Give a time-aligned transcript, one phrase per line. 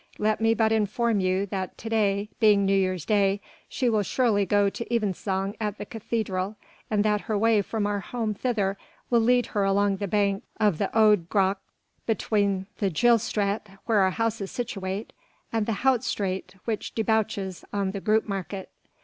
[0.17, 4.47] Let me but inform you that to day being New Year's day she will surely
[4.47, 6.55] go to evensong at the cathedral
[6.89, 8.79] and that her way from our home thither
[9.11, 11.61] will lead her along the bank of the Oude Gracht
[12.07, 15.13] between the Zijl Straat where our house is situate
[15.53, 18.55] and the Hout Straat which debouches on the Groote Markt.